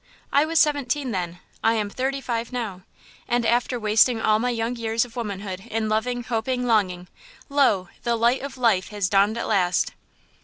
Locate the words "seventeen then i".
0.59-1.75